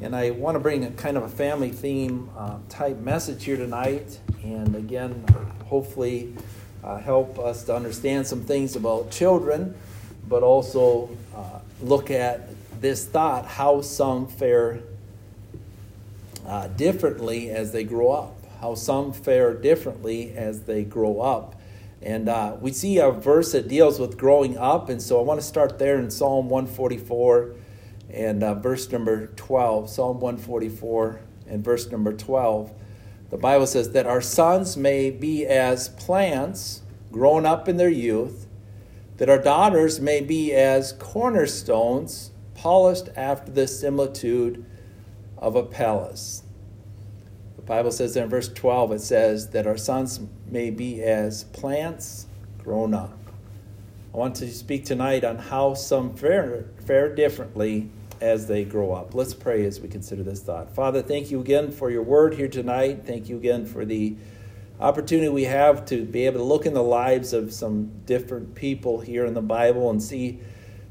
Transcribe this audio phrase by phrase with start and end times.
[0.00, 3.56] And I want to bring a kind of a family theme uh, type message here
[3.56, 4.18] tonight.
[4.42, 5.24] And again,
[5.64, 6.34] hopefully,
[6.84, 9.74] uh, help us to understand some things about children,
[10.28, 12.48] but also uh, look at
[12.80, 14.80] this thought how some fare
[16.46, 18.34] uh, differently as they grow up.
[18.60, 21.58] How some fare differently as they grow up.
[22.02, 24.90] And uh, we see a verse that deals with growing up.
[24.90, 27.54] And so I want to start there in Psalm 144
[28.10, 32.72] and uh, verse number 12, Psalm 144 and verse number 12.
[33.30, 38.46] The Bible says that our sons may be as plants grown up in their youth,
[39.16, 44.64] that our daughters may be as cornerstones polished after the similitude
[45.38, 46.42] of a palace.
[47.56, 52.26] The Bible says in verse 12, it says that our sons may be as plants
[52.58, 53.18] grown up.
[54.14, 59.14] I want to speak tonight on how some fare, fare differently as they grow up.
[59.14, 60.74] Let's pray as we consider this thought.
[60.74, 63.02] Father, thank you again for your word here tonight.
[63.04, 64.16] Thank you again for the
[64.80, 69.00] opportunity we have to be able to look in the lives of some different people
[69.00, 70.40] here in the Bible and see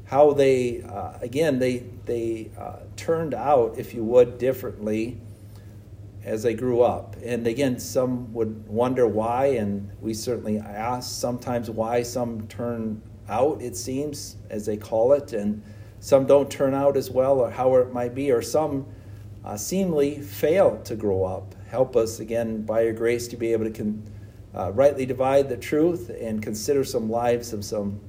[0.06, 5.18] how they, uh, again, they, they uh, turned out, if you would, differently
[6.24, 7.16] as they grew up.
[7.24, 13.62] And again, some would wonder why, and we certainly ask sometimes why some turn out,
[13.62, 15.32] it seems, as they call it.
[15.32, 15.62] And
[16.00, 18.86] some don't turn out as well, or however it might be, or some
[19.44, 21.54] uh, seemingly fail to grow up.
[21.68, 24.02] Help us again by your grace to be able to con-
[24.54, 28.00] uh, rightly divide the truth and consider some lives of some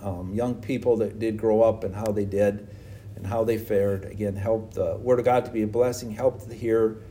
[0.00, 2.68] um, young people that did grow up and how they did
[3.16, 4.04] and how they fared.
[4.04, 6.10] Again, help the Word of God to be a blessing.
[6.10, 7.02] Help to hear.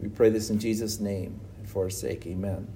[0.00, 2.26] We pray this in Jesus' name and for His sake.
[2.26, 2.68] Amen.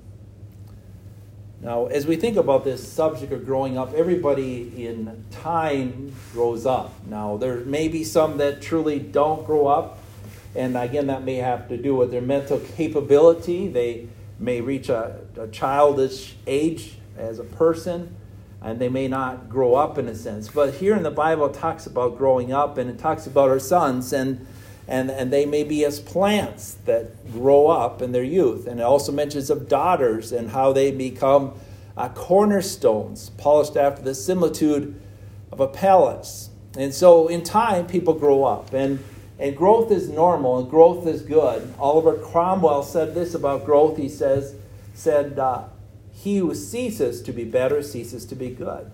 [1.62, 6.94] Now, as we think about this subject of growing up, everybody in time grows up.
[7.06, 9.98] Now, there may be some that truly don't grow up,
[10.54, 13.68] and again, that may have to do with their mental capability.
[13.68, 18.16] They may reach a, a childish age as a person,
[18.62, 20.48] and they may not grow up in a sense.
[20.48, 23.58] But here in the Bible, it talks about growing up, and it talks about our
[23.58, 24.46] sons, and
[24.90, 28.66] and, and they may be as plants that grow up in their youth.
[28.66, 31.52] And it also mentions of daughters and how they become
[31.96, 35.00] uh, cornerstones, polished after the similitude
[35.52, 36.50] of a palace.
[36.76, 38.72] And so in time, people grow up.
[38.72, 38.98] And,
[39.38, 41.72] and growth is normal and growth is good.
[41.78, 43.96] Oliver Cromwell said this about growth.
[43.96, 44.56] He says,
[44.92, 45.66] said, uh,
[46.12, 48.90] He who ceases to be better ceases to be good.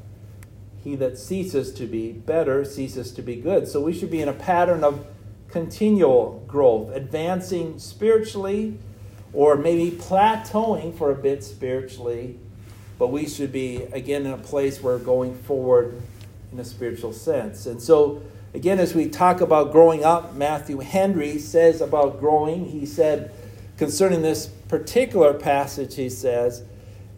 [0.84, 3.66] He that ceases to be better ceases to be good.
[3.66, 5.06] So we should be in a pattern of
[5.56, 8.76] continual growth, advancing spiritually,
[9.32, 12.38] or maybe plateauing for a bit spiritually,
[12.98, 16.02] but we should be, again, in a place where going forward
[16.52, 17.64] in a spiritual sense.
[17.64, 18.20] And so,
[18.52, 23.32] again, as we talk about growing up, Matthew Henry says about growing, he said
[23.78, 26.64] concerning this particular passage, he says,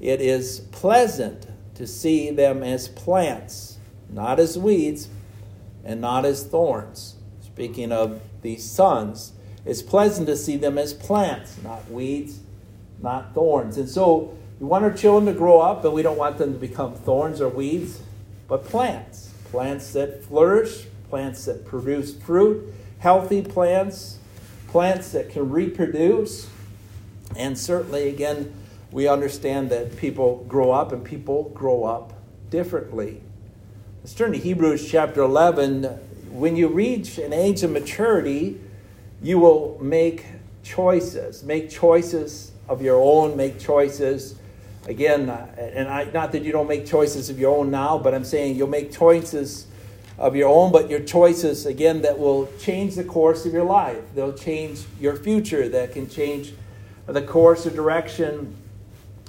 [0.00, 3.78] it is pleasant to see them as plants,
[4.09, 5.09] not as weeds
[5.84, 7.16] and not as thorns.
[7.43, 9.32] Speaking of these sons,
[9.65, 12.41] it's pleasant to see them as plants, not weeds,
[13.03, 13.76] not thorns.
[13.76, 16.59] And so we want our children to grow up, and we don't want them to
[16.59, 18.00] become thorns or weeds,
[18.49, 19.32] but plants.
[19.50, 24.19] Plants that flourish, plants that produce fruit, healthy plants,
[24.69, 26.49] plants that can reproduce.
[27.37, 28.53] And certainly, again,
[28.91, 32.15] we understand that people grow up and people grow up
[32.50, 33.22] differently.
[34.00, 35.99] Let's turn to Hebrews chapter 11
[36.30, 38.60] when you reach an age of maturity,
[39.22, 40.24] you will make
[40.62, 41.42] choices.
[41.42, 44.36] Make choices of your own, make choices.
[44.86, 48.24] Again, and I, not that you don't make choices of your own now, but I'm
[48.24, 49.66] saying you'll make choices
[50.18, 54.02] of your own, but your choices, again, that will change the course of your life.
[54.14, 56.54] They'll change your future, that can change
[57.06, 58.56] the course or direction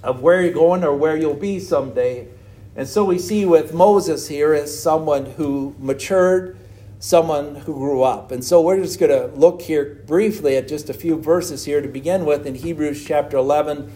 [0.03, 2.27] of where you're going or where you'll be someday.
[2.75, 6.57] And so we see with Moses here as someone who matured
[6.99, 8.29] someone who grew up.
[8.31, 11.81] And so we're just going to look here briefly at just a few verses here
[11.81, 13.91] to begin with in Hebrews chapter 11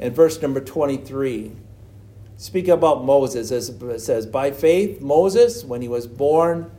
[0.00, 1.52] and verse number 23.
[2.36, 6.70] Speak about Moses, as it says, By faith, Moses, when he was born,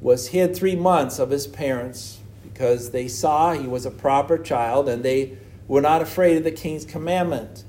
[0.00, 4.88] was hid three months of his parents because they saw he was a proper child
[4.88, 5.36] and they
[5.66, 7.64] were not afraid of the king's commandment.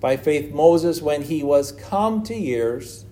[0.00, 3.06] By faith, Moses, when he was come to years,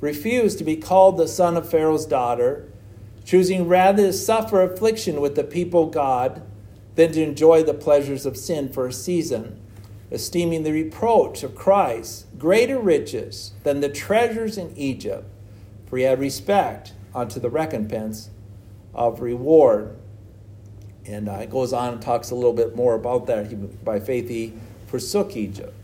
[0.00, 2.70] refused to be called the son of Pharaoh's daughter
[3.24, 6.42] choosing rather to suffer affliction with the people God
[6.94, 9.60] than to enjoy the pleasures of sin for a season,
[10.10, 15.24] esteeming the reproach of Christ greater riches than the treasures in Egypt,
[15.86, 18.30] for he had respect unto the recompense
[18.94, 19.96] of reward.
[21.06, 23.48] And uh, it goes on and talks a little bit more about that.
[23.48, 24.52] He, by faith, he
[24.86, 25.74] forsook Egypt.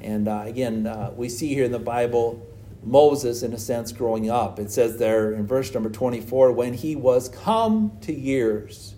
[0.00, 2.46] And uh, again, uh, we see here in the Bible
[2.84, 4.58] Moses, in a sense, growing up.
[4.58, 8.94] It says there in verse number 24, when he was come to years.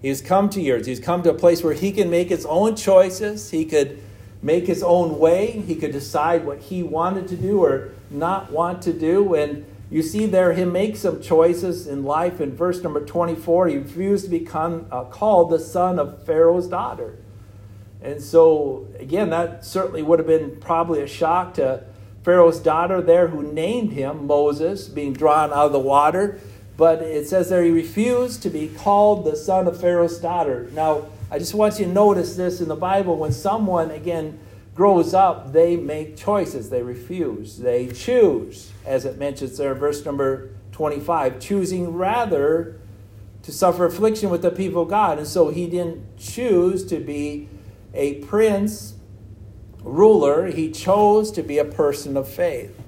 [0.00, 0.86] He's come to years.
[0.86, 3.50] He's come to a place where he can make his own choices.
[3.50, 4.02] He could
[4.42, 5.62] make his own way.
[5.66, 9.34] He could decide what he wanted to do or not want to do.
[9.34, 12.40] And you see there him make some choices in life.
[12.40, 17.18] In verse number 24, he refused to become uh, called the son of Pharaoh's daughter.
[18.00, 21.84] And so, again, that certainly would have been probably a shock to
[22.22, 26.40] Pharaoh's daughter there who named him Moses, being drawn out of the water.
[26.76, 30.70] But it says there he refused to be called the son of Pharaoh's daughter.
[30.72, 34.38] Now, I just want you to notice this in the Bible when someone, again,
[34.74, 36.70] grows up, they make choices.
[36.70, 37.58] They refuse.
[37.58, 42.78] They choose, as it mentions there, verse number 25, choosing rather
[43.42, 45.18] to suffer affliction with the people of God.
[45.18, 47.48] And so he didn't choose to be
[47.92, 48.94] a prince
[49.84, 52.78] ruler, he chose to be a person of faith.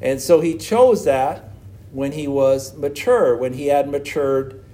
[0.00, 1.50] And so he chose that
[1.92, 4.64] when he was mature, when he had matured.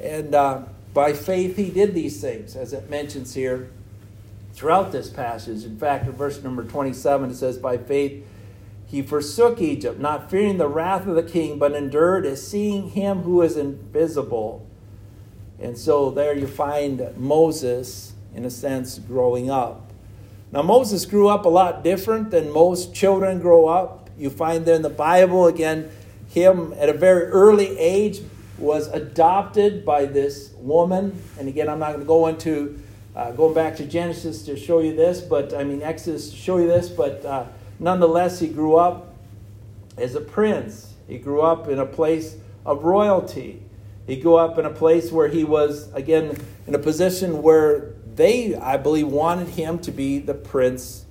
[0.00, 3.70] And uh, by faith, he did these things, as it mentions here
[4.52, 5.64] throughout this passage.
[5.64, 8.26] In fact, in verse number 27, it says, By faith,
[8.86, 13.22] he forsook Egypt, not fearing the wrath of the king, but endured as seeing him
[13.22, 14.66] who is invisible.
[15.58, 19.85] And so there you find Moses, in a sense, growing up.
[20.56, 24.08] Now, Moses grew up a lot different than most children grow up.
[24.16, 25.90] You find there in the Bible, again,
[26.30, 28.22] him at a very early age
[28.56, 31.22] was adopted by this woman.
[31.38, 32.82] And again, I'm not going to go into
[33.14, 36.56] uh, going back to Genesis to show you this, but I mean, Exodus to show
[36.56, 37.44] you this, but uh,
[37.78, 39.14] nonetheless, he grew up
[39.98, 40.94] as a prince.
[41.06, 43.62] He grew up in a place of royalty.
[44.06, 46.34] He grew up in a place where he was, again,
[46.66, 51.04] in a position where they, I believe, wanted him to be the prince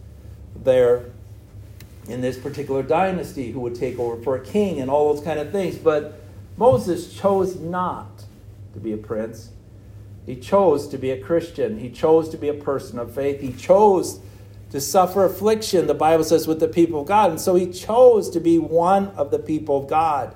[0.56, 1.06] there
[2.08, 5.40] in this particular dynasty who would take over for a king and all those kind
[5.40, 5.76] of things.
[5.76, 6.20] But
[6.58, 8.26] Moses chose not
[8.74, 9.50] to be a prince.
[10.26, 11.80] He chose to be a Christian.
[11.80, 13.42] He chose to be a person of faith.
[13.42, 14.20] He chose
[14.72, 17.32] to suffer affliction, the Bible says, with the people of God.
[17.32, 20.36] And so he chose to be one of the people of God.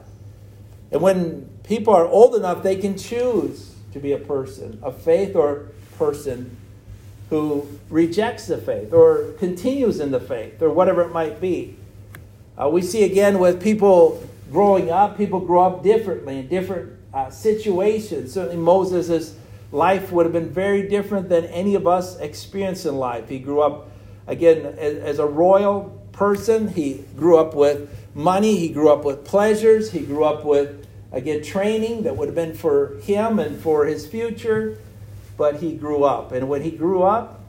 [0.92, 5.36] And when people are old enough, they can choose to be a person of faith
[5.36, 5.70] or
[6.00, 6.58] person
[7.30, 11.76] who rejects the faith or continues in the faith or whatever it might be.
[12.58, 17.30] Uh, we see again with people growing up, people grow up differently in different uh,
[17.30, 18.34] situations.
[18.34, 19.36] Certainly, Moses'
[19.72, 23.30] life would have been very different than any of us experience in life.
[23.30, 23.92] He grew up,
[24.26, 26.70] again, as, as a royal person.
[26.70, 31.44] He grew up with money, he grew up with pleasures, he grew up with, again,
[31.44, 34.80] training that would have been for him and for his future
[35.40, 36.34] but he grew up.
[36.34, 37.40] And when he grew up,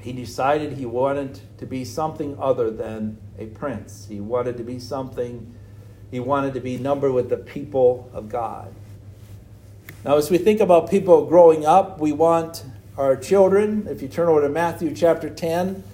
[0.00, 4.06] he decided he wanted to be something other than a prince.
[4.08, 5.54] He wanted to be something,
[6.10, 8.74] he wanted to be numbered with the people of God.
[10.06, 12.64] Now, as we think about people growing up, we want
[12.96, 15.84] our children, if you turn over to Matthew chapter 10,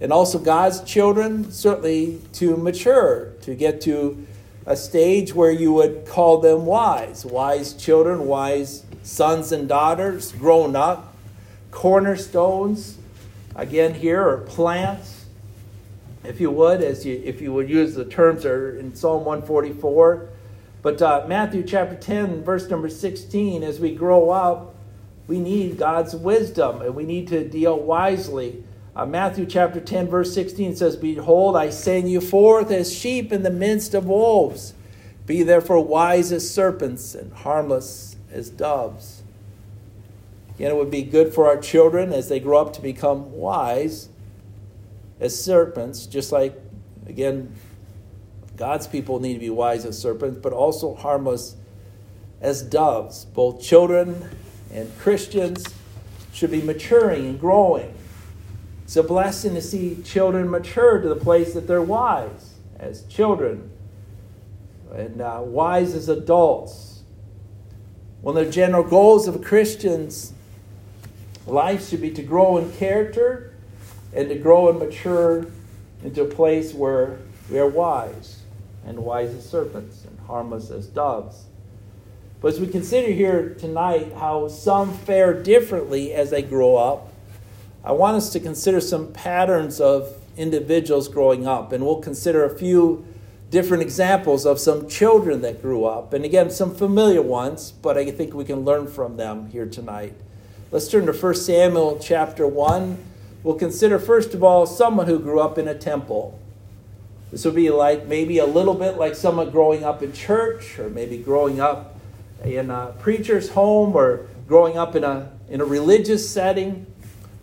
[0.00, 4.24] and also God's children, certainly to mature, to get to
[4.66, 7.24] a stage where you would call them wise.
[7.24, 11.14] Wise children, wise sons and daughters grown up.
[11.70, 12.98] Cornerstones,
[13.54, 15.26] again, here are plants,
[16.24, 20.30] if you would, as you, if you would use the terms are in Psalm 144.
[20.82, 24.74] But uh, Matthew chapter 10, verse number 16, as we grow up,
[25.26, 28.64] we need God's wisdom and we need to deal wisely.
[28.96, 33.42] Uh, Matthew chapter 10, verse 16 says, Behold, I send you forth as sheep in
[33.42, 34.74] the midst of wolves.
[35.26, 39.22] Be therefore wise as serpents and harmless as doves.
[40.56, 44.08] Again, it would be good for our children as they grow up to become wise
[45.20, 46.60] as serpents, just like,
[47.06, 47.54] again,
[48.56, 51.56] God's people need to be wise as serpents, but also harmless
[52.40, 53.24] as doves.
[53.24, 54.30] Both children
[54.72, 55.64] and Christians
[56.32, 57.94] should be maturing and growing.
[58.84, 63.70] It's a blessing to see children mature to the place that they're wise as children
[64.92, 66.93] and uh, wise as adults
[68.24, 70.32] one of the general goals of a Christian's
[71.46, 73.52] life should be to grow in character
[74.14, 75.46] and to grow and mature
[76.02, 77.18] into a place where
[77.50, 78.40] we are wise
[78.86, 81.44] and wise as serpents and harmless as doves.
[82.40, 87.12] But as we consider here tonight how some fare differently as they grow up,
[87.84, 92.58] I want us to consider some patterns of individuals growing up, and we'll consider a
[92.58, 93.04] few
[93.50, 96.12] different examples of some children that grew up.
[96.12, 100.14] And again, some familiar ones, but I think we can learn from them here tonight.
[100.70, 102.98] Let's turn to 1 Samuel chapter 1.
[103.44, 106.38] We'll consider, first of all, someone who grew up in a temple.
[107.30, 110.88] This would be like maybe a little bit like someone growing up in church, or
[110.88, 111.96] maybe growing up
[112.42, 116.86] in a preacher's home, or growing up in a, in a religious setting.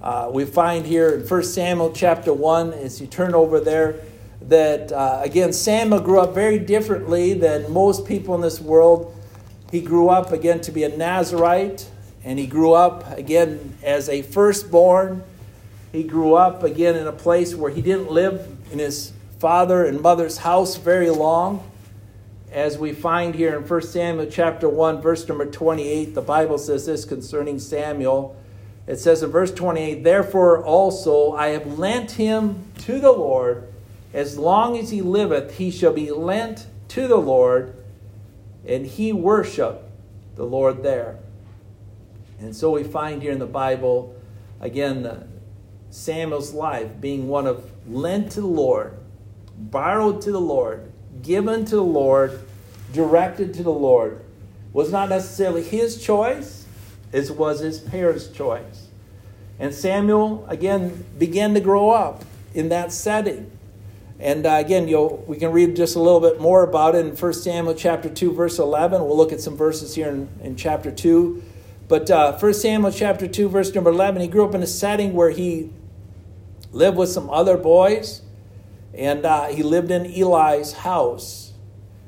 [0.01, 4.01] Uh, we find here in 1 Samuel chapter 1, as you turn over there,
[4.41, 9.15] that, uh, again, Samuel grew up very differently than most people in this world.
[9.71, 11.89] He grew up, again, to be a Nazarite,
[12.23, 15.23] and he grew up, again, as a firstborn.
[15.91, 20.01] He grew up, again, in a place where he didn't live in his father and
[20.01, 21.67] mother's house very long.
[22.51, 26.85] As we find here in 1 Samuel chapter 1, verse number 28, the Bible says
[26.85, 28.35] this concerning Samuel.
[28.87, 33.70] It says in verse 28, Therefore also I have lent him to the Lord
[34.13, 37.75] as long as he liveth, he shall be lent to the Lord,
[38.67, 39.89] and he worship
[40.35, 41.19] the Lord there.
[42.39, 44.15] And so we find here in the Bible,
[44.59, 45.23] again, uh,
[45.89, 48.97] Samuel's life being one of lent to the Lord,
[49.57, 50.91] borrowed to the Lord,
[51.21, 52.41] given to the Lord,
[52.93, 54.23] directed to the Lord.
[54.73, 56.65] Was not necessarily his choice,
[57.11, 58.87] it was his parents' choice.
[59.59, 63.51] And Samuel, again, began to grow up in that setting.
[64.21, 67.15] And uh, again, you we can read just a little bit more about it in
[67.15, 69.01] 1 Samuel chapter 2, verse 11.
[69.01, 71.41] We'll look at some verses here in, in chapter 2.
[71.87, 75.13] But uh, 1 Samuel chapter 2, verse number 11, he grew up in a setting
[75.13, 75.71] where he
[76.71, 78.21] lived with some other boys,
[78.93, 81.53] and uh, he lived in Eli's house.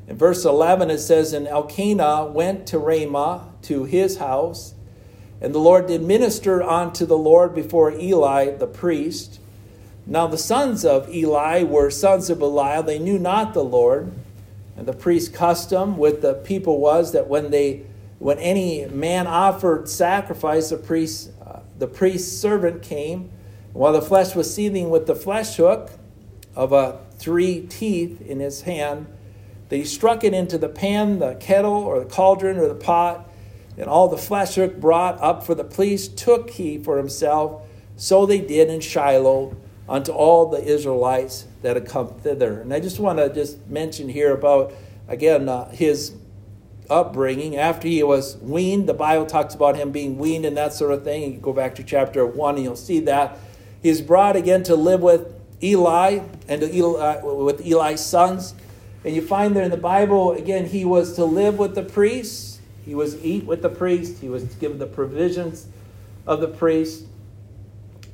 [0.08, 4.76] In verse 11, it says, And Elkanah went to Ramah, to his house,
[5.42, 9.40] and the Lord did minister unto the Lord before Eli the priest.
[10.06, 12.84] Now the sons of Eli were sons of Belial.
[12.84, 14.12] They knew not the Lord.
[14.76, 17.84] And the priest's custom with the people was that when they
[18.20, 23.30] when any man offered sacrifice, the priest uh, the priest's servant came,
[23.74, 25.92] while the flesh was seething with the flesh hook
[26.56, 29.08] of a three teeth in his hand,
[29.70, 33.28] he struck it into the pan, the kettle, or the cauldron, or the pot,
[33.78, 37.64] and all the flesh hook brought up for the priest took he for himself.
[37.96, 39.56] So they did in Shiloh
[39.88, 42.62] unto all the Israelites that had come thither.
[42.62, 44.74] And I just want to just mention here about,
[45.08, 46.14] again, uh, his
[46.90, 47.58] upbringing.
[47.58, 51.04] After he was weaned, the Bible talks about him being weaned and that sort of
[51.04, 51.34] thing.
[51.34, 53.38] You go back to chapter 1 and you'll see that.
[53.82, 55.28] He's brought again to live with
[55.62, 58.54] Eli and Eli, uh, with Eli's sons.
[59.04, 62.62] And you find there in the Bible, again, he was to live with the priests.
[62.86, 64.20] He was eat with the priest.
[64.20, 65.68] He was given the provisions
[66.26, 67.06] of the priest.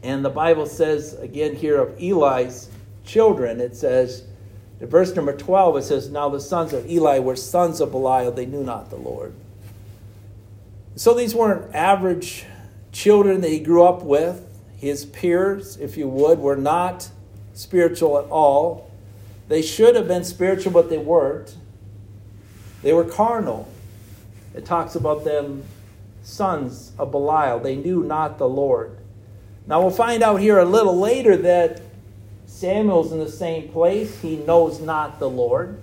[0.02, 2.70] And the Bible says, again, here of Eli's
[3.04, 4.24] children, it says,
[4.80, 8.32] in verse number 12, it says, Now the sons of Eli were sons of Belial,
[8.32, 9.34] they knew not the Lord.
[10.96, 12.46] So these weren't average
[12.92, 14.46] children that he grew up with.
[14.78, 17.10] His peers, if you would, were not
[17.54, 18.90] spiritual at all.
[19.50, 21.56] They should have been spiritual, but they weren't.
[22.82, 23.68] They were carnal.
[24.54, 25.64] It talks about them
[26.24, 27.60] sons of Belial.
[27.60, 28.99] They knew not the Lord.
[29.70, 31.80] Now we'll find out here a little later that
[32.48, 34.20] Samuel's in the same place.
[34.20, 35.80] He knows not the Lord.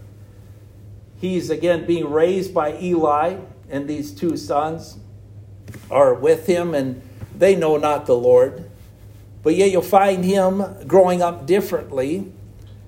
[1.21, 3.37] He's again being raised by Eli,
[3.71, 4.99] and these two sons
[5.89, 7.01] are with him, and
[7.39, 8.69] they know not the Lord.
[9.45, 12.33] But yet you'll find him growing up differently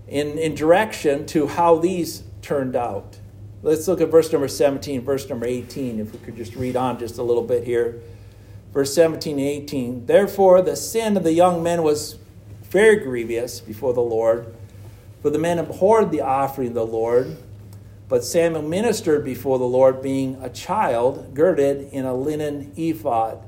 [0.08, 3.18] in, in direction to how these turned out.
[3.62, 6.98] Let's look at verse number 17, verse number 18, if we could just read on
[6.98, 8.02] just a little bit here
[8.72, 10.06] verse 17 and 18.
[10.06, 12.18] Therefore, the sin of the young men was
[12.62, 14.54] very grievous before the Lord,
[15.22, 17.36] for the men abhorred the offering of the Lord.
[18.08, 23.42] But Samuel ministered before the Lord, being a child, girded in a linen ephod.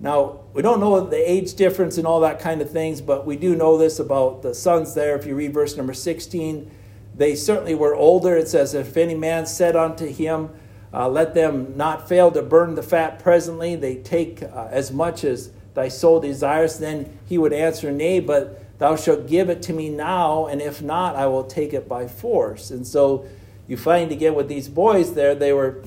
[0.00, 3.36] Now, we don't know the age difference and all that kind of things, but we
[3.36, 5.16] do know this about the sons there.
[5.16, 6.70] If you read verse number 16,
[7.14, 8.36] they certainly were older.
[8.36, 10.50] It says, If any man said unto him,
[10.92, 13.76] uh, let them not fail to burn the fat presently.
[13.76, 16.78] They take uh, as much as thy soul desires.
[16.78, 20.82] Then he would answer, Nay, but thou shalt give it to me now, and if
[20.82, 22.70] not, I will take it by force.
[22.70, 23.26] And so
[23.68, 25.84] you find again with these boys there, they were,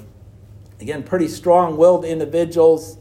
[0.80, 2.98] again, pretty strong willed individuals.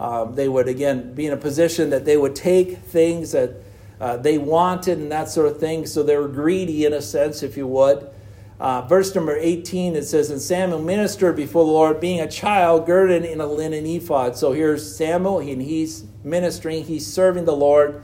[0.00, 3.62] Um, they would, again, be in a position that they would take things that
[4.00, 5.86] uh, they wanted and that sort of thing.
[5.86, 8.10] So they were greedy in a sense, if you would.
[8.58, 12.86] Uh, verse number 18, it says, And Samuel ministered before the Lord, being a child,
[12.86, 14.36] girded in a linen ephod.
[14.36, 18.02] So here's Samuel, and he's ministering, he's serving the Lord.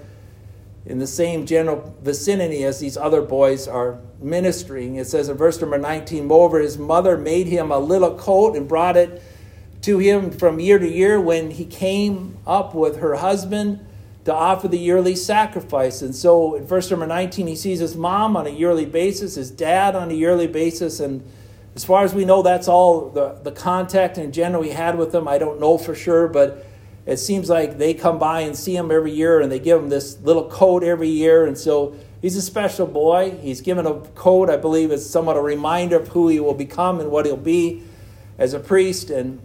[0.85, 4.97] in the same general vicinity as these other boys are ministering.
[4.97, 8.67] It says in verse number 19 Moreover, his mother made him a little coat and
[8.69, 9.23] brought it
[9.83, 13.85] to him from year to year when he came up with her husband
[14.25, 16.02] to offer the yearly sacrifice.
[16.02, 19.50] And so in verse number 19, he sees his mom on a yearly basis, his
[19.50, 21.23] dad on a yearly basis, and
[21.75, 25.12] as far as we know, that's all the, the contact in general he had with
[25.12, 25.26] them.
[25.26, 26.67] I don't know for sure, but
[27.07, 29.88] it seems like they come by and see him every year and they give him
[29.88, 31.47] this little coat every year.
[31.47, 33.38] And so he's a special boy.
[33.41, 37.00] He's given a coat, I believe, is somewhat a reminder of who he will become
[37.00, 37.83] and what he'll be
[38.37, 39.09] as a priest.
[39.09, 39.41] And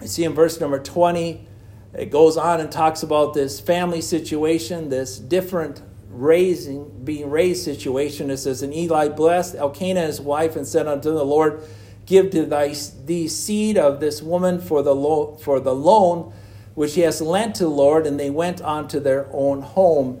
[0.00, 1.46] I see in verse number 20,
[1.94, 8.30] it goes on and talks about this family situation, this different raising, being raised situation.
[8.30, 11.62] It says, And Eli blessed Elkanah his wife and said unto the Lord,
[12.06, 12.74] Give to thy
[13.04, 16.34] the seed of this woman for the lo- for the loan
[16.74, 18.06] which he has lent to the Lord.
[18.06, 20.20] And they went on to their own home.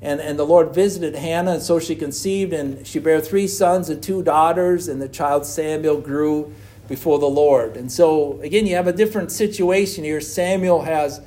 [0.00, 3.88] And, and the Lord visited Hannah, and so she conceived, and she bare three sons
[3.88, 6.52] and two daughters, and the child Samuel grew
[6.88, 7.76] before the Lord.
[7.76, 10.20] And so, again, you have a different situation here.
[10.20, 11.20] Samuel has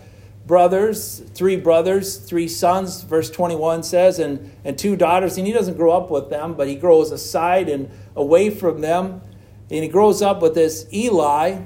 [0.48, 5.38] brothers, three brothers, three sons, verse 21 says, and, and two daughters.
[5.38, 9.22] And he doesn't grow up with them, but he grows aside and away from them.
[9.70, 11.64] And he grows up with this Eli.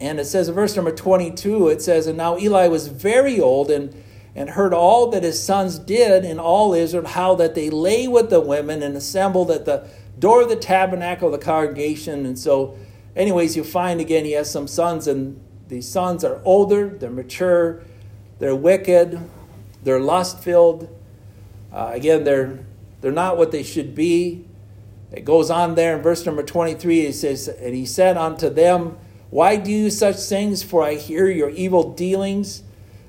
[0.00, 3.70] And it says in verse number 22, it says, And now Eli was very old
[3.70, 3.94] and,
[4.34, 8.30] and heard all that his sons did in all Israel, how that they lay with
[8.30, 9.88] the women and assembled at the
[10.18, 12.26] door of the tabernacle of the congregation.
[12.26, 12.76] And so,
[13.16, 17.82] anyways, you find again he has some sons, and these sons are older, they're mature,
[18.38, 19.18] they're wicked,
[19.82, 20.88] they're lust filled.
[21.72, 22.60] Uh, again, they're,
[23.00, 24.44] they're not what they should be.
[25.12, 28.96] It goes on there in verse number 23, it says, And he said unto them,
[29.30, 30.62] Why do you such things?
[30.62, 32.62] For I hear your evil dealings.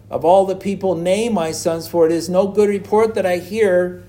[0.10, 3.38] Of all the people, nay, my sons, for it is no good report that I
[3.38, 4.04] hear.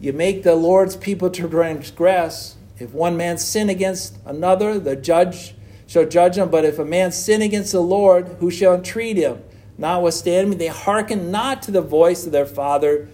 [0.00, 2.56] You make the Lord's people to transgress.
[2.78, 5.54] If one man sin against another, the judge
[5.86, 6.50] shall judge him.
[6.50, 9.42] But if a man sin against the Lord, who shall entreat him?
[9.76, 13.08] Notwithstanding, they hearken not to the voice of their father,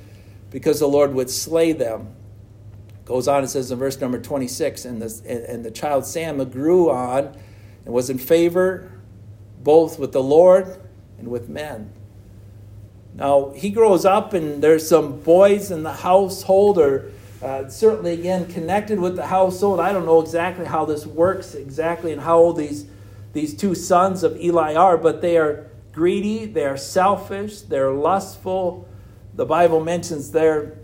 [0.51, 2.15] because the Lord would slay them.
[3.05, 6.91] Goes on and says in verse number 26 and the, and the child Samuel grew
[6.91, 7.37] on
[7.85, 8.91] and was in favor
[9.65, 10.79] both with the Lord
[11.19, 11.91] and with men.
[13.15, 17.13] Now, he grows up, and there's some boys in the household, or
[17.45, 19.79] uh, certainly, again, connected with the household.
[19.79, 22.87] I don't know exactly how this works exactly and how old these,
[23.35, 28.89] these two sons of Eli are, but they are greedy, they are selfish, they're lustful.
[29.35, 30.79] The Bible mentions there,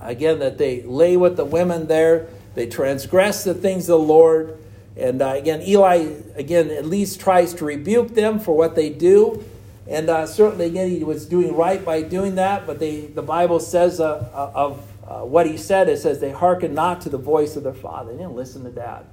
[0.00, 4.58] again, that they lay with the women there, they transgress the things of the Lord.
[4.96, 9.44] And uh, again, Eli, again, at least tries to rebuke them for what they do.
[9.88, 13.58] And uh, certainly, again, he was doing right by doing that, but they, the Bible
[13.58, 17.18] says uh, uh of uh, what he said, it says they hearkened not to the
[17.18, 18.12] voice of their father.
[18.12, 19.04] They didn't listen to dad.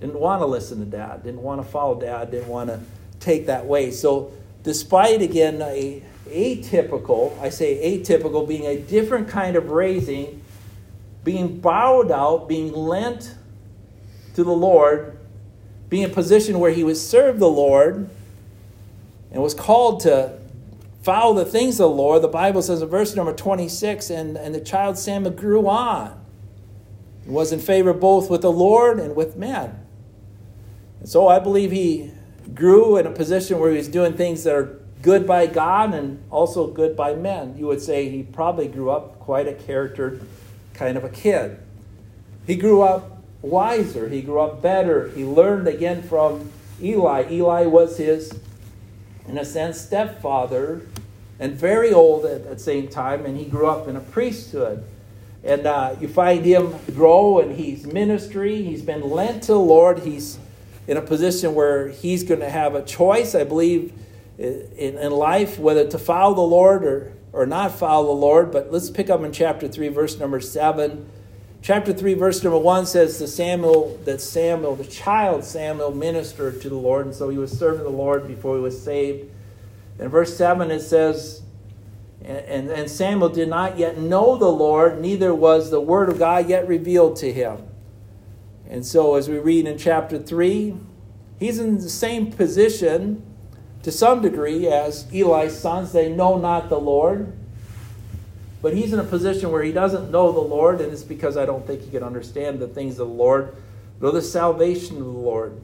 [0.00, 1.22] Didn't want to listen to dad.
[1.22, 2.30] Didn't want to follow dad.
[2.30, 2.80] Didn't want to
[3.20, 3.90] take that way.
[3.90, 10.42] So, despite again a atypical, I say atypical, being a different kind of raising,
[11.22, 13.34] being bowed out, being lent
[14.34, 15.18] to the Lord,
[15.88, 18.10] being in a position where he would serve the Lord
[19.32, 20.38] and was called to
[21.04, 24.54] follow the things of the Lord, the Bible says in verse number 26, and, and
[24.54, 26.18] the child Samuel grew on.
[27.24, 29.78] He was in favor both with the Lord and with men.
[31.00, 32.10] And so I believe he
[32.54, 36.24] grew in a position where he was doing things that are good by God and
[36.30, 37.54] also good by men.
[37.58, 40.22] You would say he probably grew up quite a character
[40.72, 41.58] kind of a kid.
[42.46, 45.10] He grew up wiser, he grew up better.
[45.10, 46.50] He learned again from
[46.82, 47.30] Eli.
[47.30, 48.32] Eli was his,
[49.28, 50.82] in a sense, stepfather
[51.38, 54.84] and very old at the same time, and he grew up in a priesthood.
[55.42, 58.62] And uh, you find him grow, and he's ministry.
[58.62, 60.00] He's been lent to the Lord.
[60.00, 60.38] He's
[60.86, 63.92] in a position where he's going to have a choice, I believe,
[64.38, 68.52] in, in life, whether to follow the Lord or, or not follow the Lord.
[68.52, 71.10] But let's pick up in chapter 3, verse number 7.
[71.64, 76.68] Chapter 3, verse number 1 says to Samuel that Samuel, the child Samuel, ministered to
[76.68, 79.30] the Lord, and so he was serving the Lord before he was saved.
[79.98, 81.40] In verse 7, it says,
[82.22, 86.50] and, and Samuel did not yet know the Lord, neither was the word of God
[86.50, 87.66] yet revealed to him.
[88.68, 90.76] And so, as we read in chapter 3,
[91.38, 93.24] he's in the same position
[93.82, 95.92] to some degree as Eli's sons.
[95.92, 97.32] They know not the Lord.
[98.64, 101.44] But he's in a position where he doesn't know the Lord, and it's because I
[101.44, 103.54] don't think he can understand the things of the Lord,
[104.00, 105.60] nor the salvation of the Lord.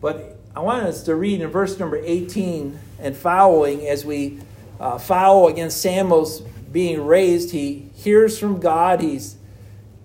[0.00, 4.38] But I want us to read in verse number 18 and following as we
[4.80, 6.40] uh, against Samuel's
[6.72, 9.02] being raised, he hears from God.
[9.02, 9.36] He's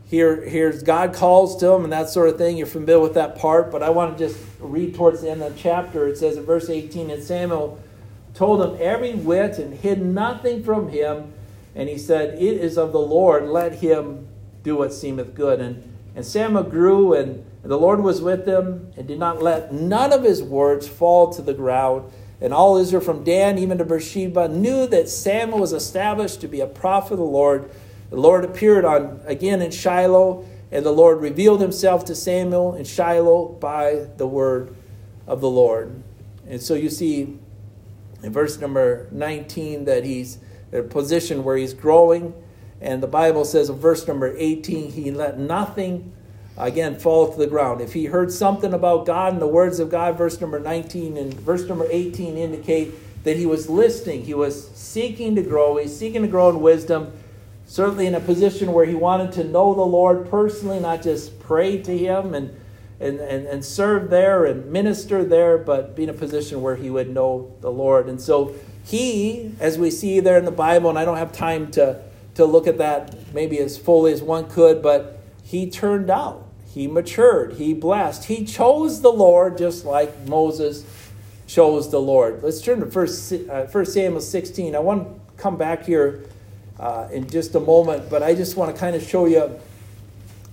[0.09, 2.57] here hears God calls to him and that sort of thing.
[2.57, 5.55] You're familiar with that part, but I want to just read towards the end of
[5.55, 6.09] the chapter.
[6.09, 7.81] It says in verse 18, and Samuel
[8.33, 11.31] told him every whit and hid nothing from him.
[11.75, 14.27] And he said, It is of the Lord, let him
[14.63, 15.59] do what seemeth good.
[15.59, 20.13] And, and Samuel grew, and, the Lord was with him, and did not let none
[20.13, 22.11] of his words fall to the ground.
[22.39, 26.61] And all Israel from Dan even to Beersheba knew that Samuel was established to be
[26.61, 27.71] a prophet of the Lord.
[28.11, 32.85] The Lord appeared on again in Shiloh, and the Lord revealed himself to Samuel in
[32.85, 34.75] Shiloh by the word
[35.25, 36.03] of the Lord.
[36.47, 37.39] And so you see
[38.21, 40.37] in verse number 19 that he's
[40.71, 42.33] a position where he's growing.
[42.81, 46.13] And the Bible says in verse number 18, he let nothing
[46.57, 47.81] again fall to the ground.
[47.81, 51.33] If he heard something about God and the words of God, verse number 19 and
[51.33, 54.23] verse number 18 indicate that he was listening.
[54.23, 55.77] He was seeking to grow.
[55.77, 57.11] He's seeking to grow in wisdom,
[57.65, 61.81] certainly in a position where he wanted to know the Lord personally, not just pray
[61.81, 62.55] to him and,
[62.99, 66.89] and, and, and serve there and minister there, but be in a position where he
[66.89, 68.07] would know the Lord.
[68.07, 68.53] And so
[68.85, 72.01] he, as we see there in the Bible, and I don't have time to,
[72.35, 76.45] to look at that maybe as fully as one could, but he turned out
[76.75, 77.53] he matured.
[77.53, 78.25] He blessed.
[78.25, 80.83] He chose the Lord just like Moses
[81.47, 82.43] chose the Lord.
[82.43, 84.75] Let's turn to 1, uh, 1 Samuel 16.
[84.75, 86.25] I want to come back here
[86.77, 89.57] uh, in just a moment, but I just want to kind of show you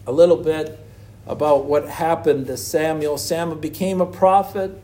[0.07, 0.79] a little bit
[1.27, 3.19] about what happened to Samuel.
[3.19, 4.81] Samuel became a prophet.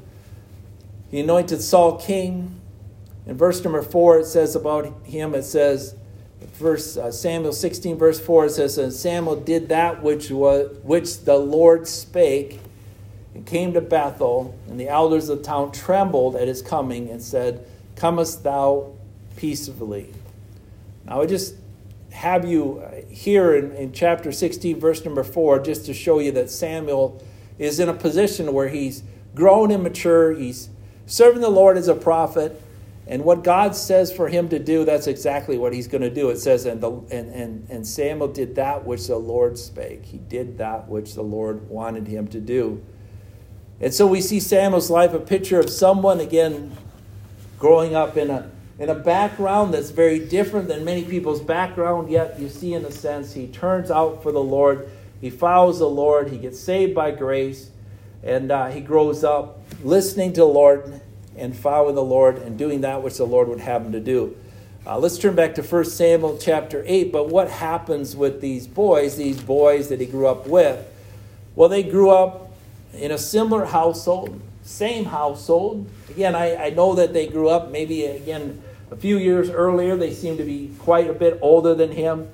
[1.08, 2.57] He anointed Saul king.
[3.28, 5.94] In verse number 4, it says about him, it says,
[6.58, 11.24] verse uh, Samuel 16 verse 4 it says and Samuel did that which was which
[11.24, 12.60] the Lord spake
[13.34, 17.22] and came to Bethel and the elders of the town trembled at his coming and
[17.22, 18.92] said comest thou
[19.36, 20.12] peaceably
[21.06, 21.54] now I just
[22.12, 26.32] have you uh, here in, in chapter 16 verse number 4 just to show you
[26.32, 27.22] that Samuel
[27.58, 29.02] is in a position where he's
[29.34, 30.68] grown and mature he's
[31.06, 32.60] serving the Lord as a prophet
[33.08, 36.28] and what God says for him to do, that's exactly what he's going to do.
[36.28, 40.04] It says, and, the, and, and, and Samuel did that which the Lord spake.
[40.04, 42.84] He did that which the Lord wanted him to do.
[43.80, 46.76] And so we see Samuel's life a picture of someone, again,
[47.58, 52.38] growing up in a, in a background that's very different than many people's background, yet
[52.38, 54.90] you see, in a sense, he turns out for the Lord.
[55.22, 56.28] He follows the Lord.
[56.28, 57.70] He gets saved by grace.
[58.22, 61.00] And uh, he grows up listening to the Lord
[61.38, 64.36] and following the Lord and doing that which the Lord would have him to do.
[64.86, 67.12] Uh, let's turn back to 1 Samuel chapter 8.
[67.12, 70.86] But what happens with these boys, these boys that he grew up with?
[71.54, 72.52] Well, they grew up
[72.94, 75.90] in a similar household, same household.
[76.08, 79.96] Again, I, I know that they grew up maybe, again, a few years earlier.
[79.96, 82.30] They seem to be quite a bit older than him.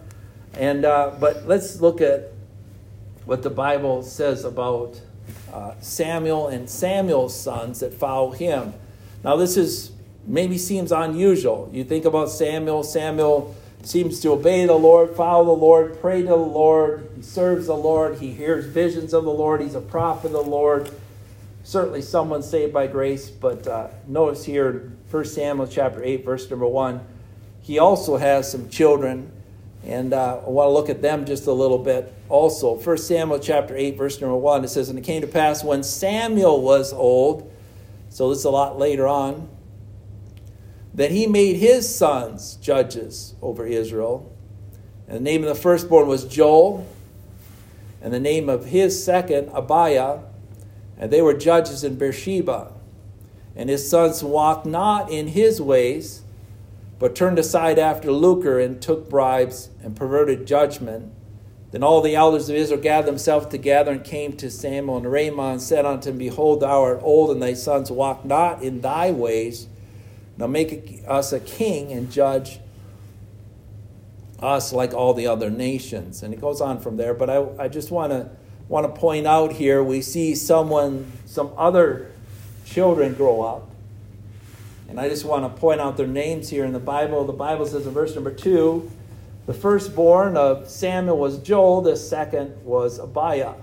[0.54, 2.30] And, uh, but let's look at
[3.24, 5.00] what the Bible says about
[5.52, 8.74] uh, Samuel and Samuel's sons that follow him.
[9.24, 9.90] Now, this is
[10.26, 11.70] maybe seems unusual.
[11.72, 16.28] You think about Samuel, Samuel seems to obey the Lord, follow the Lord, pray to
[16.28, 20.26] the Lord, he serves the Lord, he hears visions of the Lord, he's a prophet
[20.28, 20.90] of the Lord.
[21.62, 26.66] Certainly, someone saved by grace, but uh, notice here, 1 Samuel chapter 8, verse number
[26.66, 27.00] 1,
[27.62, 29.32] he also has some children,
[29.86, 32.74] and uh, I want to look at them just a little bit also.
[32.74, 35.82] 1 Samuel chapter 8, verse number 1, it says, And it came to pass when
[35.82, 37.50] Samuel was old,
[38.14, 39.48] so this is a lot later on,
[40.94, 44.32] that he made his sons judges over Israel.
[45.08, 46.86] And the name of the firstborn was Joel,
[48.00, 50.20] and the name of his second, Abiah,
[50.96, 52.72] and they were judges in Beersheba.
[53.56, 56.22] And his sons walked not in his ways,
[57.00, 61.12] but turned aside after lucre and took bribes and perverted judgment
[61.74, 65.54] then all the elders of Israel gathered themselves together and came to Samuel and Ramah
[65.54, 69.10] and said unto him, Behold, thou art old, and thy sons walk not in thy
[69.10, 69.66] ways.
[70.36, 72.60] Now make us a king and judge
[74.38, 76.22] us like all the other nations.
[76.22, 77.12] And it goes on from there.
[77.12, 78.30] But I, I just want to
[78.68, 82.08] want to point out here we see someone, some other
[82.64, 83.68] children grow up.
[84.88, 87.24] And I just want to point out their names here in the Bible.
[87.24, 88.92] The Bible says in verse number two,
[89.46, 93.54] the firstborn of Samuel was Joel, the second was Abiah.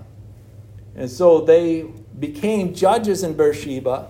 [0.94, 1.86] And so they
[2.18, 4.08] became judges in Beersheba.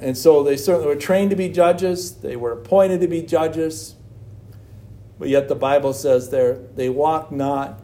[0.00, 3.94] And so they certainly were trained to be judges, they were appointed to be judges.
[5.18, 7.80] But yet the Bible says there they walked not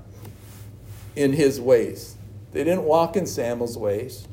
[1.14, 2.16] in his ways.
[2.52, 4.26] They didn't walk in Samuel's ways,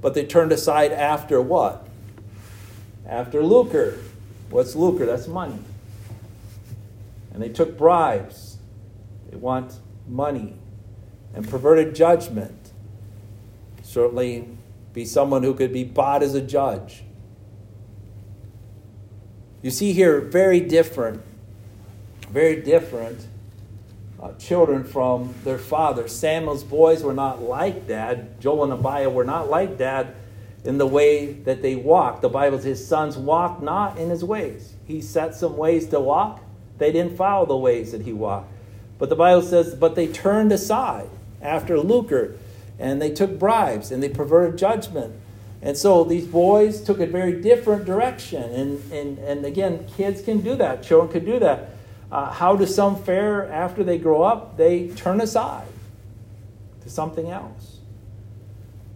[0.00, 1.86] but they turned aside after what?
[3.06, 3.98] After lucre.
[4.48, 5.04] What's lucre?
[5.04, 5.58] That's money.
[7.36, 8.56] And they took bribes.
[9.28, 10.54] They want money.
[11.34, 12.72] And perverted judgment.
[13.82, 14.48] Certainly
[14.94, 17.02] be someone who could be bought as a judge.
[19.60, 21.20] You see here, very different,
[22.30, 23.26] very different
[24.18, 26.08] uh, children from their father.
[26.08, 28.40] Samuel's boys were not like dad.
[28.40, 30.14] Joel and Abiah were not like dad
[30.64, 32.22] in the way that they walked.
[32.22, 34.72] The Bible says his sons walked not in his ways.
[34.86, 36.42] He set some ways to walk.
[36.78, 38.52] They didn't follow the ways that he walked.
[38.98, 41.08] But the Bible says, but they turned aside
[41.42, 42.36] after lucre,
[42.78, 45.14] and they took bribes, and they perverted judgment.
[45.62, 48.42] And so these boys took a very different direction.
[48.42, 51.70] And, and, and again, kids can do that, children can do that.
[52.10, 54.56] Uh, how do some fare after they grow up?
[54.56, 55.66] They turn aside
[56.82, 57.78] to something else.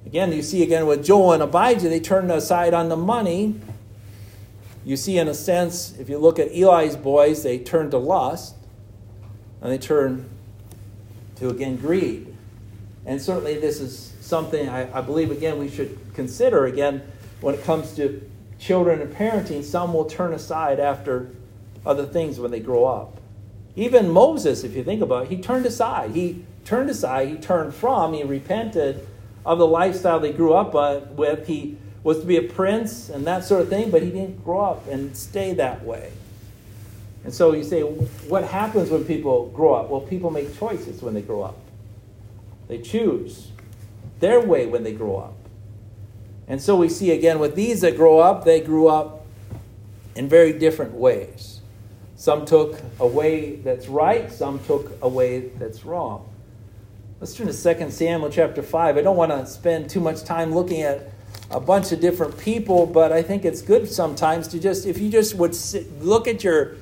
[0.07, 3.61] Again, you see again with Joel and Abijah, they turned aside on the money.
[4.85, 8.55] You see, in a sense, if you look at Eli's boys, they turn to lust
[9.61, 10.29] and they turn
[11.37, 12.35] to again greed.
[13.05, 17.03] And certainly, this is something I, I believe again we should consider again
[17.41, 18.23] when it comes to
[18.59, 19.65] children and parenting.
[19.65, 21.31] Some will turn aside after
[21.85, 23.19] other things when they grow up.
[23.77, 26.11] Even Moses, if you think about it, he turned aside.
[26.13, 29.07] He turned aside, he turned from, he repented
[29.45, 30.75] of the lifestyle they grew up
[31.17, 31.47] with.
[31.47, 34.61] He was to be a prince and that sort of thing, but he didn't grow
[34.61, 36.13] up and stay that way.
[37.25, 39.91] And so you say, what happens when people grow up?
[39.91, 41.57] Well, people make choices when they grow up.
[42.69, 43.49] They choose
[44.21, 45.35] their way when they grow up.
[46.49, 49.27] And so we see again with these that grow up, they grew up
[50.17, 51.61] in very different ways.
[52.17, 56.29] Some took a way that's right, some took a way that's wrong.
[57.21, 58.97] Let's turn to 2 Samuel chapter 5.
[58.97, 61.11] I don't want to spend too much time looking at
[61.51, 65.11] a bunch of different people, but I think it's good sometimes to just, if you
[65.11, 66.77] just would sit, look at your,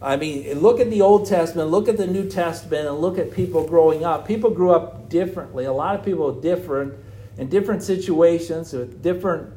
[0.00, 3.32] I mean, look at the Old Testament, look at the New Testament, and look at
[3.32, 4.26] people growing up.
[4.26, 5.64] People grew up differently.
[5.64, 6.94] A lot of people different
[7.36, 9.52] in different situations with different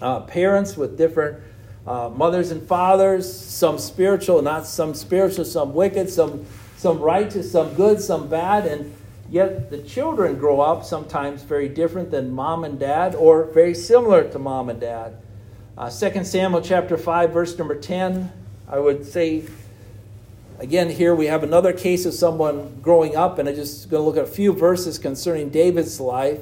[0.00, 1.42] uh, parents, with different
[1.86, 6.44] uh, mothers and fathers, some spiritual, not some spiritual, some wicked, some,
[6.76, 8.94] some righteous, some good, some bad, and
[9.32, 14.30] yet the children grow up sometimes very different than mom and dad or very similar
[14.30, 15.16] to mom and dad.
[15.76, 18.30] Uh, 2 Samuel chapter 5, verse number 10,
[18.68, 19.44] I would say,
[20.58, 24.04] again, here we have another case of someone growing up, and I'm just going to
[24.06, 26.40] look at a few verses concerning David's life.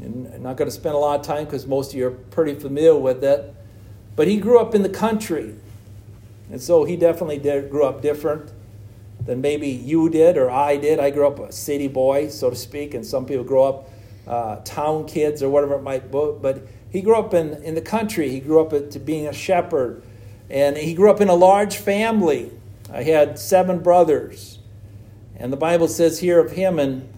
[0.00, 2.10] And I'm not going to spend a lot of time because most of you are
[2.10, 3.54] pretty familiar with it.
[4.16, 5.54] But he grew up in the country.
[6.50, 8.50] And so he definitely did, grew up different
[9.24, 10.98] than maybe you did or I did.
[10.98, 13.90] I grew up a city boy, so to speak, and some people grow up
[14.26, 16.32] uh, town kids or whatever it might be.
[16.40, 18.28] But he grew up in, in the country.
[18.28, 20.02] He grew up to being a shepherd.
[20.50, 22.52] And he grew up in a large family.
[22.92, 24.58] I had seven brothers.
[25.36, 27.08] And the Bible says here of him in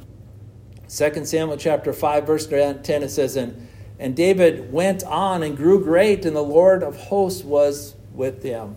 [0.89, 5.83] 2 Samuel chapter 5, verse 10, it says, And and David went on and grew
[5.83, 8.77] great, and the Lord of hosts was with him.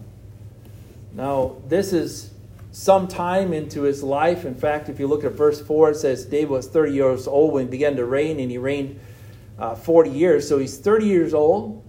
[1.13, 2.31] Now, this is
[2.77, 4.45] some time into his life.
[4.45, 7.53] In fact, if you look at verse 4, it says David was 30 years old
[7.53, 8.99] when he began to reign, and he reigned
[9.57, 10.47] uh, 40 years.
[10.47, 11.83] So he's 30 years old.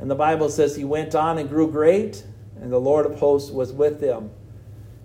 [0.00, 2.24] And the Bible says he went on and grew great,
[2.60, 4.30] and the Lord of hosts was with him.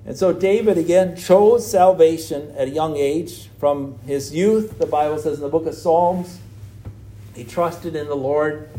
[0.07, 3.47] And so David again chose salvation at a young age.
[3.59, 6.39] From his youth, the Bible says in the book of Psalms,
[7.35, 8.71] he trusted in the Lord.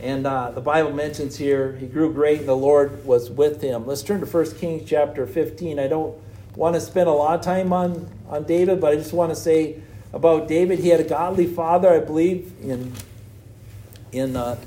[0.00, 3.86] And uh, the Bible mentions here he grew great and the Lord was with him.
[3.86, 5.78] Let's turn to 1 Kings chapter 15.
[5.78, 6.16] I don't
[6.54, 9.36] want to spend a lot of time on, on David, but I just want to
[9.36, 9.80] say
[10.12, 10.78] about David.
[10.78, 12.92] He had a godly father, I believe, in,
[14.12, 14.58] in, uh,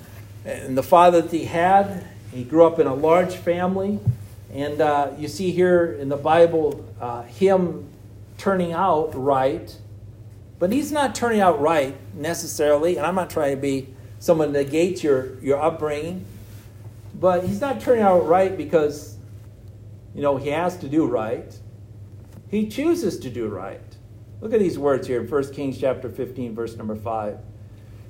[0.45, 2.05] in the father that he had.
[2.31, 3.99] He grew up in a large family.
[4.51, 7.87] And uh, you see here in the Bible uh, him
[8.37, 9.75] turning out right
[10.59, 13.87] but he's not turning out right necessarily, and I'm not trying to be
[14.19, 16.25] someone negates your, your upbringing,
[17.15, 19.17] but he's not turning out right because,
[20.13, 21.58] you know, he has to do right.
[22.49, 23.82] He chooses to do right.
[24.41, 27.39] Look at these words here in 1 Kings chapter 15, verse number 5.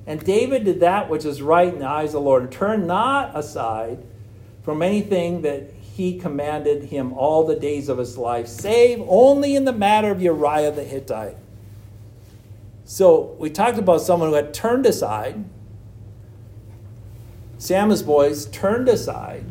[0.06, 2.88] And David did that which is right in the eyes of the Lord, and turned
[2.88, 4.04] not aside
[4.64, 9.66] from anything that he commanded him all the days of his life, save only in
[9.66, 11.38] the matter of Uriah the Hittite
[12.90, 15.46] so we talked about someone who had turned aside.
[17.60, 19.44] Samuel's boys turned aside.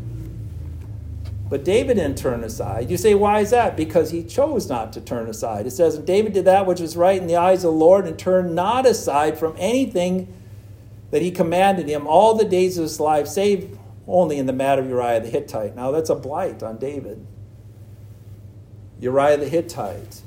[1.51, 2.91] But David didn't turn aside.
[2.91, 3.77] You say, why is that?
[3.77, 5.67] Because he chose not to turn aside.
[5.67, 8.19] It says, David did that which was right in the eyes of the Lord and
[8.19, 10.35] turned not aside from anything
[11.11, 14.83] that he commanded him all the days of his life, save only in the matter
[14.83, 15.75] of Uriah the Hittite.
[15.75, 17.27] Now, that's a blight on David.
[19.01, 20.21] Uriah the Hittite,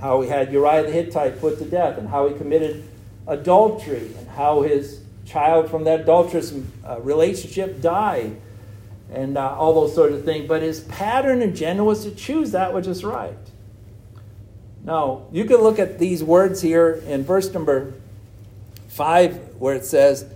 [0.00, 2.84] how he had Uriah the Hittite put to death, and how he committed
[3.26, 6.54] adultery, and how his child from that adulterous
[6.86, 8.40] uh, relationship died,
[9.10, 10.48] and uh, all those sorts of things.
[10.48, 13.36] But his pattern in general was to choose that which is right.
[14.84, 17.94] Now, you can look at these words here in verse number
[18.88, 20.26] 5, where it says,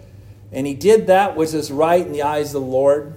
[0.50, 3.14] And he did that which is right in the eyes of the Lord.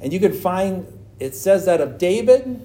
[0.00, 0.86] And you can find,
[1.20, 2.60] it says that of David,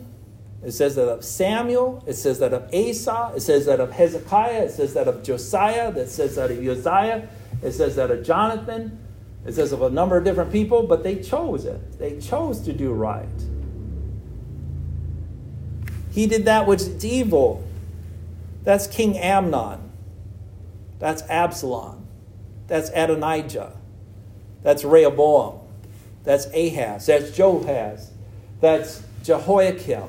[0.66, 4.66] it says that of Samuel, it says that of Asa, it says that of Hezekiah,
[4.66, 7.30] it says that of Josiah, it says that of Uzziah,
[7.66, 9.00] it says that of Jonathan,
[9.44, 11.98] it says of a number of different people, but they chose it.
[11.98, 13.28] They chose to do right.
[16.12, 17.68] He did that which is evil.
[18.64, 19.92] That's King Amnon.
[21.00, 22.06] That's Absalom.
[22.68, 23.74] That's Adonijah.
[24.62, 25.60] That's Rehoboam.
[26.24, 27.08] That's Ahaz.
[27.08, 28.10] That's Joahaz.
[28.62, 30.08] That's Jehoiakim.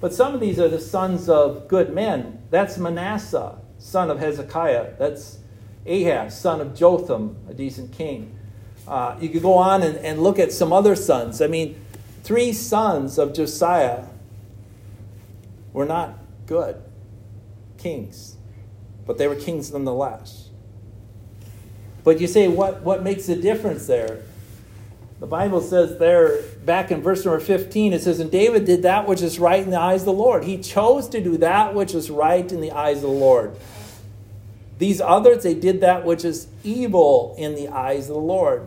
[0.00, 2.42] But some of these are the sons of good men.
[2.50, 4.92] That's Manasseh, son of Hezekiah.
[4.98, 5.38] That's
[5.86, 8.36] Ahaz, son of Jotham, a decent king.
[8.86, 11.40] Uh, you could go on and, and look at some other sons.
[11.42, 11.80] I mean,
[12.22, 14.04] three sons of Josiah
[15.72, 16.82] were not good
[17.78, 18.36] kings,
[19.06, 20.48] but they were kings nonetheless.
[22.04, 24.22] But you say, what, what makes the difference there?
[25.18, 29.08] The Bible says there, back in verse number 15, it says, And David did that
[29.08, 30.44] which is right in the eyes of the Lord.
[30.44, 33.56] He chose to do that which is right in the eyes of the Lord.
[34.78, 38.66] These others, they did that which is evil in the eyes of the Lord.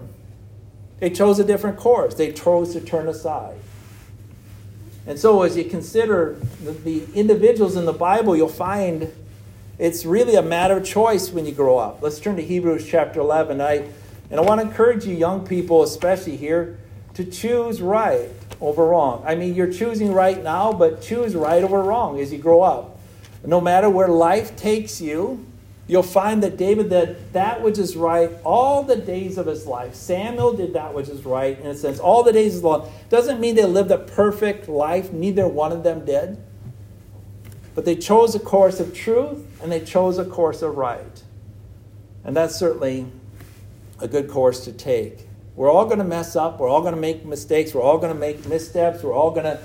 [1.00, 3.58] They chose a different course, they chose to turn aside.
[5.08, 9.12] And so, as you consider the, the, individuals in the Bible, you'll find
[9.80, 12.02] it's really a matter of choice when you grow up.
[12.02, 13.62] Let's turn to Hebrews chapter 11.
[13.62, 13.88] I,
[14.30, 16.78] and I want to encourage you, young people, especially here,
[17.16, 18.30] to choose right
[18.62, 19.24] over wrong.
[19.26, 23.00] I mean, you're choosing right now, but choose right over wrong as you grow up.
[23.46, 25.46] No matter where life takes you,
[25.90, 29.96] you'll find that David did that which is right all the days of his life.
[29.96, 32.00] Samuel did that which is right in a sense.
[32.00, 33.10] All the days of his life.
[33.10, 35.12] Doesn't mean they lived a perfect life.
[35.12, 36.38] Neither one of them did.
[37.74, 41.24] But they chose a course of truth and they chose a course of right.
[42.24, 43.08] And that's certainly
[44.00, 45.28] a good course to take.
[45.56, 46.60] We're all going to mess up.
[46.60, 47.74] We're all going to make mistakes.
[47.74, 49.02] We're all going to make missteps.
[49.02, 49.60] We're all going to,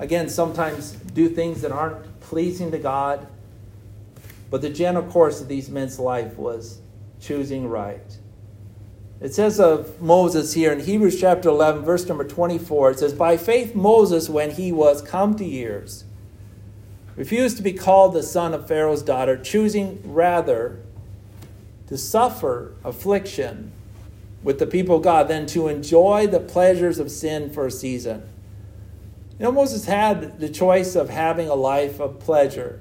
[0.00, 3.28] again, sometimes do things that aren't pleasing to God.
[4.50, 6.80] But the general course of these men's life was
[7.20, 8.18] choosing right.
[9.20, 13.36] It says of Moses here in Hebrews chapter 11, verse number 24, it says, By
[13.36, 16.04] faith Moses, when he was come to years,
[17.16, 20.80] refused to be called the son of Pharaoh's daughter, choosing rather
[21.88, 23.72] to suffer affliction
[24.44, 28.22] with the people of God than to enjoy the pleasures of sin for a season.
[29.38, 32.80] You know, Moses had the choice of having a life of pleasure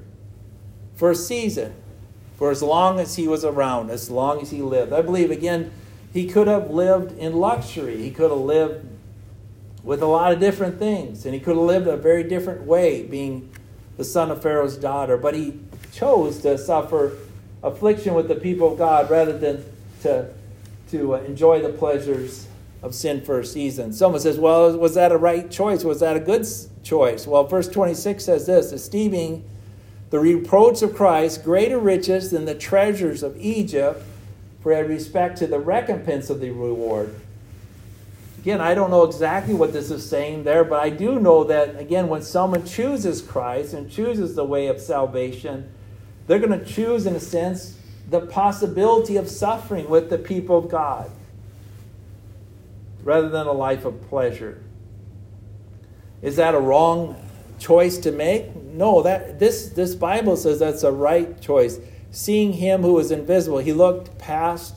[0.98, 1.74] for a season,
[2.38, 4.92] for as long as he was around, as long as he lived.
[4.92, 5.72] I believe, again,
[6.12, 8.02] he could have lived in luxury.
[8.02, 8.86] He could have lived
[9.84, 13.04] with a lot of different things, and he could have lived a very different way,
[13.04, 13.50] being
[13.96, 15.16] the son of Pharaoh's daughter.
[15.16, 15.60] But he
[15.94, 17.16] chose to suffer
[17.64, 19.64] affliction with the people of God rather than
[20.02, 20.30] to,
[20.90, 22.48] to uh, enjoy the pleasures
[22.82, 23.94] of sin for a season.
[23.94, 25.84] Someone says, well, was that a right choice?
[25.84, 26.46] Was that a good
[26.84, 27.28] choice?
[27.28, 29.44] Well, verse 26 says this esteeming
[30.10, 34.04] the reproach of Christ greater riches than the treasures of Egypt
[34.62, 37.15] for respect to the recompense of the reward.
[38.39, 41.80] Again, I don't know exactly what this is saying there, but I do know that,
[41.80, 45.70] again, when someone chooses Christ and chooses the way of salvation,
[46.28, 47.78] they're going to choose, in a sense,
[48.10, 51.12] the possibility of suffering with the people of God
[53.04, 54.62] rather than a life of pleasure.
[56.22, 57.15] Is that a wrong
[57.60, 58.46] choice to make?
[58.78, 61.80] No, that this this Bible says that's a right choice.
[62.12, 64.76] Seeing him who is invisible, he looked past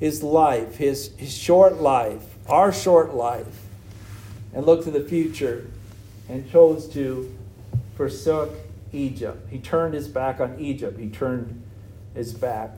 [0.00, 3.66] his life, his, his short life, our short life,
[4.52, 5.66] and looked to the future
[6.28, 7.32] and chose to
[7.96, 8.52] forsook
[8.92, 9.48] Egypt.
[9.48, 10.98] He turned his back on Egypt.
[10.98, 11.62] He turned
[12.14, 12.72] his back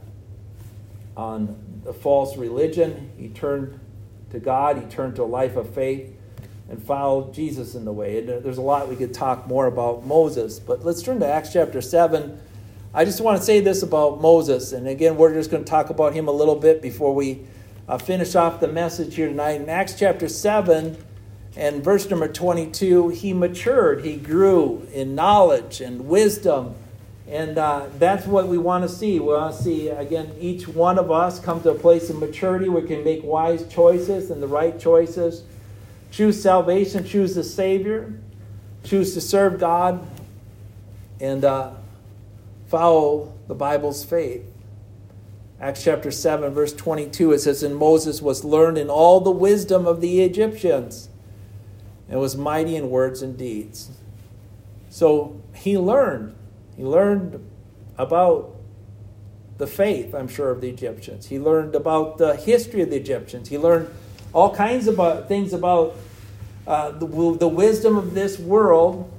[1.17, 3.11] on the false religion.
[3.17, 3.81] He turned
[4.31, 4.77] to God.
[4.77, 6.15] He turned to a life of faith
[6.73, 8.19] and follow Jesus in the way.
[8.19, 11.27] And uh, there's a lot we could talk more about Moses, but let's turn to
[11.27, 12.41] Acts chapter 7.
[12.95, 15.91] I just want to say this about Moses, and again, we're just going to talk
[15.91, 17.43] about him a little bit before we
[17.87, 19.61] uh, finish off the message here tonight.
[19.61, 20.97] In Acts chapter 7
[21.57, 26.75] and verse number 22, he matured, he grew in knowledge and wisdom
[27.29, 29.21] And uh, that's what we want to see.
[29.21, 32.71] We want to see, again, each one of us come to a place of maturity
[32.71, 35.45] where we can make wise choices and the right choices.
[36.13, 38.13] Choose salvation, choose the Savior,
[38.85, 40.07] choose to serve God,
[41.19, 41.71] and uh,
[42.69, 44.45] follow the Bible's faith.
[45.59, 49.87] Acts chapter 7, verse 22, it says, And Moses was learned in all the wisdom
[49.87, 51.09] of the Egyptians
[52.11, 53.91] and was mighty in words and deeds.
[54.91, 56.35] So he learned.
[56.77, 57.43] He learned
[57.97, 58.55] about
[59.57, 61.29] the faith, I'm sure, of the Egyptians.
[61.29, 63.49] He learned about the history of the Egyptians.
[63.49, 63.89] He learned
[64.33, 65.97] all kinds of things about
[66.67, 67.07] uh, the,
[67.39, 69.11] the wisdom of this world.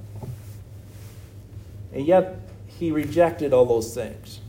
[1.93, 4.39] And yet, he rejected all those things.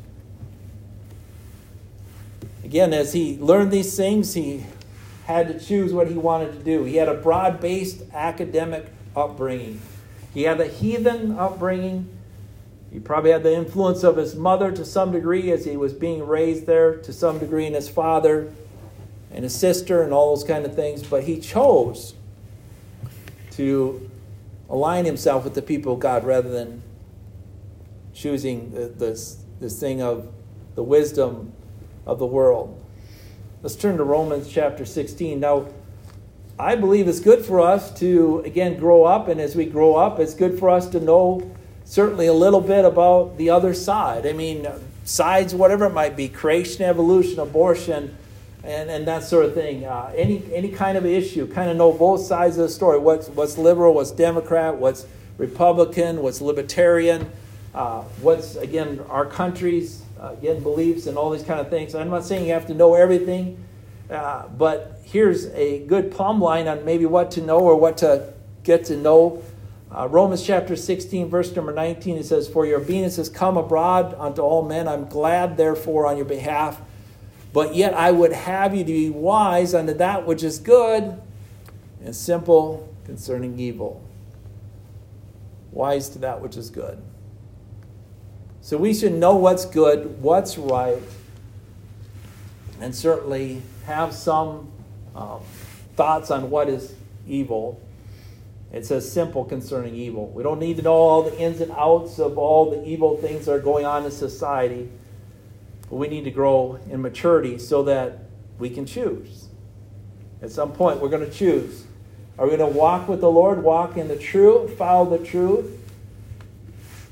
[2.65, 4.65] Again, as he learned these things, he
[5.27, 6.85] had to choose what he wanted to do.
[6.85, 9.81] He had a broad based academic upbringing,
[10.33, 12.11] he had a heathen upbringing.
[12.91, 16.25] He probably had the influence of his mother to some degree as he was being
[16.25, 18.53] raised there, to some degree, and his father
[19.35, 21.03] and his sister and all those kind of things.
[21.03, 22.15] But he chose
[23.53, 24.11] to
[24.71, 26.83] align himself with the people of God rather than
[28.13, 30.33] choosing this, this thing of
[30.75, 31.53] the wisdom
[32.07, 32.81] of the world.
[33.63, 35.41] Let's turn to Romans chapter 16.
[35.41, 35.67] Now,
[36.59, 40.21] I believe it's good for us to, again, grow up, and as we grow up,
[40.21, 41.51] it's good for us to know
[41.85, 44.27] certainly a little bit about the other side.
[44.27, 44.69] I mean,
[45.05, 48.17] sides, whatever it might be creation, evolution, abortion,
[48.65, 49.85] and, and that sort of thing.
[49.85, 53.29] Uh, any, any kind of issue, kind of know both sides of the story what's,
[53.29, 55.07] what's liberal, what's Democrat, what's
[55.37, 57.31] Republican, what's libertarian,
[57.75, 61.95] uh, what's, again, our country's uh, again, beliefs and all these kind of things.
[61.95, 63.63] I'm not saying you have to know everything,
[64.11, 68.33] uh, but here's a good plumb line on maybe what to know or what to
[68.63, 69.43] get to know.
[69.95, 74.15] Uh, Romans chapter 16, verse number 19, it says, For your obedience has come abroad
[74.19, 74.89] unto all men.
[74.89, 76.81] I'm glad, therefore, on your behalf.
[77.55, 81.23] But yet I would have you to be wise unto that which is good
[82.05, 84.03] and simple concerning evil.
[85.71, 87.01] Wise to that which is good.
[88.61, 91.01] So we should know what's good, what's right,
[92.81, 94.73] and certainly have some
[95.15, 95.41] um,
[95.95, 96.93] thoughts on what is
[97.25, 97.81] evil.
[98.73, 100.27] It says simple concerning evil.
[100.31, 103.47] We don't need to know all the ins and outs of all the evil things
[103.47, 104.91] that are going on in society,
[105.95, 108.19] but we need to grow in maturity so that
[108.59, 109.47] we can choose.
[110.43, 111.85] At some point, we're going to choose.
[112.37, 115.71] Are we going to walk with the Lord, walk in the truth, follow the truth?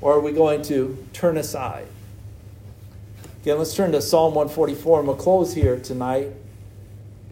[0.01, 1.87] Or are we going to turn aside?
[3.41, 6.31] Again, let's turn to Psalm 144 and we'll close here tonight.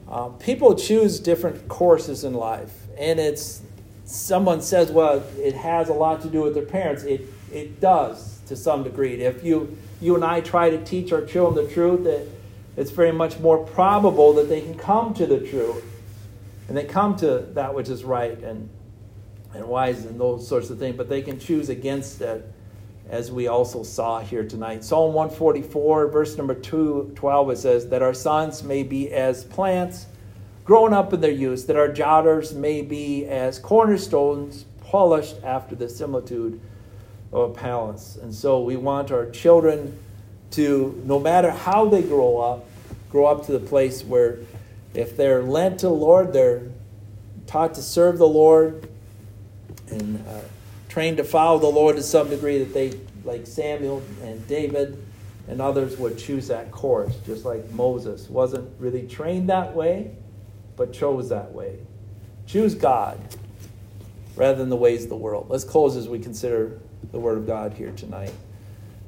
[0.07, 3.61] Um, people choose different courses in life, and it's
[4.05, 7.03] someone says, well, it has a lot to do with their parents.
[7.03, 9.15] It, it does to some degree.
[9.23, 12.29] If you, you and I try to teach our children the truth, it,
[12.77, 15.83] it's very much more probable that they can come to the truth
[16.67, 18.69] and they come to that which is right and,
[19.53, 22.45] and wise and those sorts of things, but they can choose against it
[23.09, 24.83] as we also saw here tonight.
[24.83, 30.07] Psalm 144, verse number 2, 12, it says, That our sons may be as plants
[30.63, 35.89] grown up in their youth, that our daughters may be as cornerstones polished after the
[35.89, 36.59] similitude
[37.33, 38.17] a palace.
[38.21, 39.97] And so we want our children
[40.51, 42.65] to, no matter how they grow up,
[43.09, 44.39] grow up to the place where
[44.93, 46.63] if they're lent to the Lord, they're
[47.47, 48.87] taught to serve the Lord
[49.89, 50.41] and uh,
[50.89, 55.01] trained to follow the Lord to some degree that they, like Samuel and David
[55.47, 60.11] and others, would choose that course, just like Moses wasn't really trained that way,
[60.75, 61.79] but chose that way.
[62.45, 63.19] Choose God
[64.35, 65.47] rather than the ways of the world.
[65.49, 66.79] Let's close as we consider
[67.11, 68.33] the Word of God here tonight.